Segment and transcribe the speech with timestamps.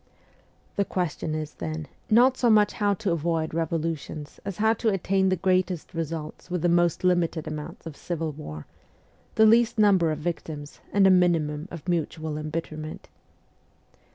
[0.77, 5.29] The question is, then, not so much how to avoid revolutions as how to attain
[5.29, 8.65] the greatest results with the most limited amount of civil war,
[9.35, 13.09] the least number of victims, and a minimum of mutual embitterment.